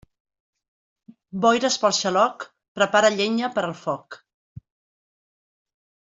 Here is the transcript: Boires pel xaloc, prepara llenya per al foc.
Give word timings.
Boires 1.43 1.75
pel 1.83 1.93
xaloc, 1.97 2.45
prepara 2.79 3.11
llenya 3.17 3.49
per 3.57 3.65
al 3.67 3.75
foc. 3.85 4.17